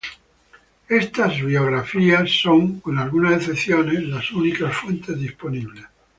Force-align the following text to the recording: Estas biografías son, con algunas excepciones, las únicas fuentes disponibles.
Estas 0.89 1.39
biografías 1.39 2.27
son, 2.31 2.79
con 2.79 2.97
algunas 2.97 3.33
excepciones, 3.33 4.01
las 4.07 4.31
únicas 4.31 4.73
fuentes 4.75 5.15
disponibles. 5.15 5.85